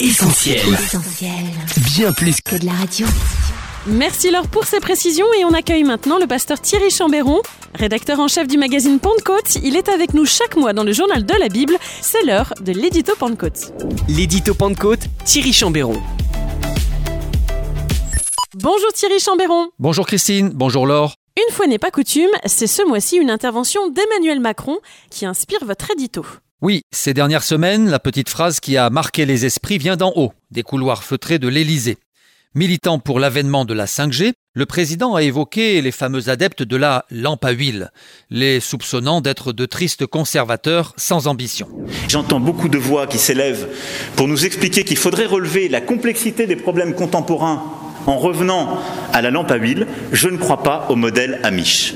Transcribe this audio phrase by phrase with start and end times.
[0.00, 0.60] Essentiel.
[1.96, 3.04] Bien plus que de la radio.
[3.88, 7.40] Merci Laure pour ces précisions et on accueille maintenant le pasteur Thierry Chambéron,
[7.74, 9.56] rédacteur en chef du magazine Pentecôte.
[9.64, 11.76] Il est avec nous chaque mois dans le journal de la Bible.
[12.00, 13.72] C'est l'heure de l'édito Pentecôte.
[14.08, 16.00] L'édito Pentecôte, Thierry Chambéron.
[18.54, 19.70] Bonjour Thierry Chambéron.
[19.80, 21.14] Bonjour Christine, bonjour Laure.
[21.36, 24.78] Une fois n'est pas coutume, c'est ce mois-ci une intervention d'Emmanuel Macron
[25.10, 26.24] qui inspire votre édito.
[26.60, 30.32] Oui, ces dernières semaines, la petite phrase qui a marqué les esprits vient d'en haut,
[30.50, 31.98] des couloirs feutrés de l'Élysée.
[32.56, 37.04] Militant pour l'avènement de la 5G, le président a évoqué les fameux adeptes de la
[37.12, 37.92] lampe à huile,
[38.30, 41.68] les soupçonnant d'être de tristes conservateurs sans ambition.
[42.08, 43.68] J'entends beaucoup de voix qui s'élèvent
[44.16, 47.62] pour nous expliquer qu'il faudrait relever la complexité des problèmes contemporains
[48.06, 48.80] en revenant
[49.12, 49.86] à la lampe à huile.
[50.10, 51.94] Je ne crois pas au modèle Amish.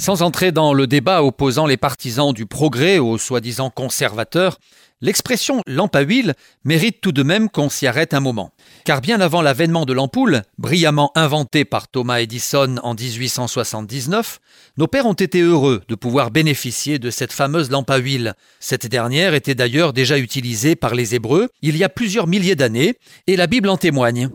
[0.00, 4.56] Sans entrer dans le débat opposant les partisans du progrès aux soi-disant conservateurs,
[5.02, 6.32] l'expression lampe à huile
[6.64, 8.50] mérite tout de même qu'on s'y arrête un moment.
[8.86, 14.40] Car bien avant l'avènement de l'ampoule, brillamment inventée par Thomas Edison en 1879,
[14.78, 18.32] nos pères ont été heureux de pouvoir bénéficier de cette fameuse lampe à huile.
[18.58, 22.94] Cette dernière était d'ailleurs déjà utilisée par les Hébreux il y a plusieurs milliers d'années,
[23.26, 24.30] et la Bible en témoigne.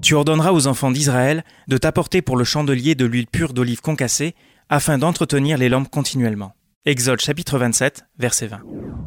[0.00, 4.36] Tu ordonneras aux enfants d'Israël de t'apporter pour le chandelier de l'huile pure d'olive concassée
[4.68, 6.52] afin d'entretenir les lampes continuellement.
[6.84, 8.60] Exode chapitre 27, verset 20.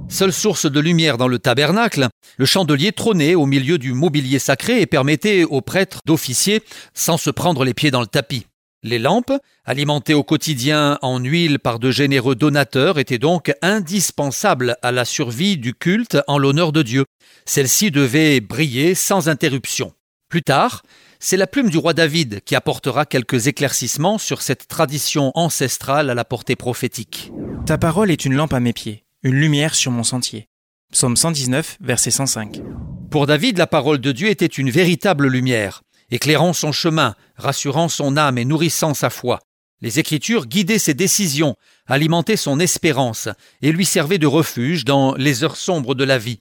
[0.07, 4.79] Seule source de lumière dans le tabernacle, le chandelier trônait au milieu du mobilier sacré
[4.79, 6.61] et permettait aux prêtres d'officier
[6.93, 8.45] sans se prendre les pieds dans le tapis.
[8.83, 9.33] Les lampes,
[9.65, 15.57] alimentées au quotidien en huile par de généreux donateurs, étaient donc indispensables à la survie
[15.57, 17.05] du culte en l'honneur de Dieu.
[17.45, 19.91] Celles-ci devaient briller sans interruption.
[20.29, 20.83] Plus tard,
[21.19, 26.13] c'est la plume du roi David qui apportera quelques éclaircissements sur cette tradition ancestrale à
[26.13, 27.31] la portée prophétique.
[27.65, 30.47] Ta parole est une lampe à mes pieds, une lumière sur mon sentier.
[30.91, 32.61] Psaume 119, verset 105.
[33.09, 38.17] Pour David, la parole de Dieu était une véritable lumière, éclairant son chemin, rassurant son
[38.17, 39.39] âme et nourrissant sa foi.
[39.81, 43.29] Les Écritures guidaient ses décisions, alimentaient son espérance
[43.61, 46.39] et lui servaient de refuge dans les heures sombres de la vie.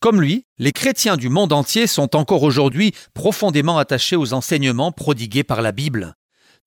[0.00, 5.44] Comme lui, les chrétiens du monde entier sont encore aujourd'hui profondément attachés aux enseignements prodigués
[5.44, 6.14] par la Bible.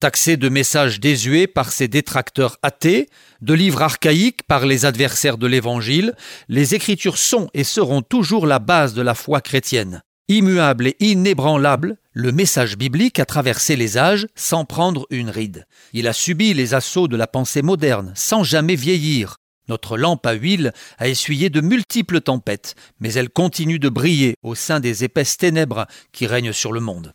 [0.00, 3.08] Taxés de messages désuets par ses détracteurs athées,
[3.42, 6.14] de livres archaïques par les adversaires de l'Évangile,
[6.48, 10.02] les Écritures sont et seront toujours la base de la foi chrétienne.
[10.28, 15.66] Immuable et inébranlable, le message biblique a traversé les âges sans prendre une ride.
[15.92, 19.39] Il a subi les assauts de la pensée moderne sans jamais vieillir,
[19.70, 24.54] notre lampe à huile a essuyé de multiples tempêtes, mais elle continue de briller au
[24.54, 27.14] sein des épaisses ténèbres qui règnent sur le monde.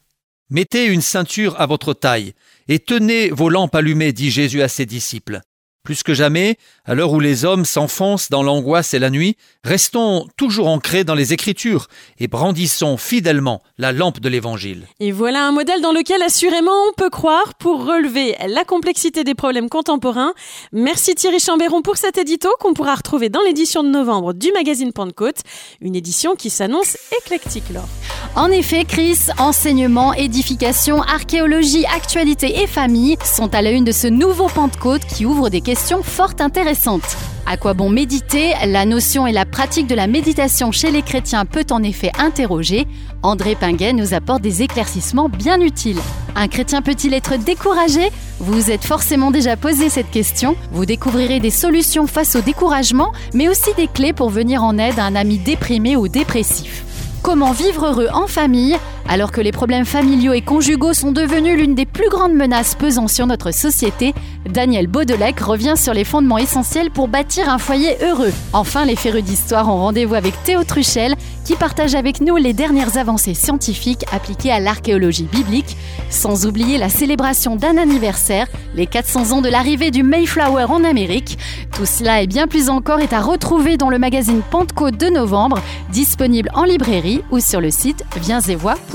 [0.50, 2.34] Mettez une ceinture à votre taille
[2.68, 5.42] et tenez vos lampes allumées, dit Jésus à ses disciples.
[5.86, 10.28] Plus que jamais, à l'heure où les hommes s'enfoncent dans l'angoisse et la nuit, restons
[10.36, 11.86] toujours ancrés dans les Écritures
[12.20, 14.88] et brandissons fidèlement la lampe de l'Évangile.
[15.00, 19.36] Et voilà un modèle dans lequel assurément on peut croire pour relever la complexité des
[19.36, 20.34] problèmes contemporains.
[20.72, 24.92] Merci Thierry Chambéron pour cet édito qu'on pourra retrouver dans l'édition de novembre du magazine
[24.92, 25.42] Pentecôte,
[25.82, 27.88] une édition qui s'annonce éclectique, Laure.
[28.36, 34.08] En effet, Chris, enseignement, édification, archéologie, actualité et famille sont à la une de ce
[34.08, 37.18] nouveau Pentecôte qui ouvre des questions fort intéressante.
[37.46, 38.54] À quoi bon méditer?
[38.66, 42.88] La notion et la pratique de la méditation chez les chrétiens peut en effet interroger.
[43.22, 46.00] André Pinguet nous apporte des éclaircissements bien utiles.
[46.36, 48.10] Un chrétien peut-il être découragé?
[48.40, 50.56] Vous vous êtes forcément déjà posé cette question.
[50.72, 54.98] Vous découvrirez des solutions face au découragement, mais aussi des clés pour venir en aide
[54.98, 56.84] à un ami déprimé ou dépressif.
[57.22, 58.78] Comment vivre heureux en famille?
[59.08, 63.08] Alors que les problèmes familiaux et conjugaux sont devenus l'une des plus grandes menaces pesant
[63.08, 64.14] sur notre société,
[64.50, 68.34] Daniel Baudelec revient sur les fondements essentiels pour bâtir un foyer heureux.
[68.54, 72.98] Enfin, les férus d'histoire ont rendez-vous avec Théo Truchel qui partage avec nous les dernières
[72.98, 75.78] avancées scientifiques appliquées à l'archéologie biblique,
[76.10, 81.38] sans oublier la célébration d'un anniversaire, les 400 ans de l'arrivée du Mayflower en Amérique.
[81.76, 85.60] Tout cela et bien plus encore est à retrouver dans le magazine Pentecôte de novembre,
[85.92, 88.95] disponible en librairie ou sur le site viensetvoix.com.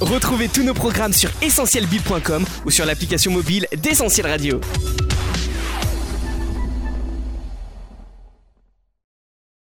[0.00, 4.60] Retrouvez tous nos programmes sur essentielbible.com ou sur l'application mobile d'Essentiel Radio.